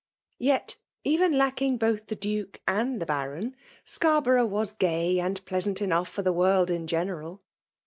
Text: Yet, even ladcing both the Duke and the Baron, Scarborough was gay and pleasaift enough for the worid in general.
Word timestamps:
Yet, 0.39 0.77
even 1.03 1.33
ladcing 1.33 1.77
both 1.77 2.07
the 2.07 2.15
Duke 2.15 2.59
and 2.67 2.99
the 2.99 3.05
Baron, 3.05 3.55
Scarborough 3.85 4.47
was 4.47 4.71
gay 4.71 5.19
and 5.19 5.39
pleasaift 5.45 5.79
enough 5.79 6.09
for 6.09 6.23
the 6.23 6.33
worid 6.33 6.71
in 6.71 6.87
general. 6.87 7.43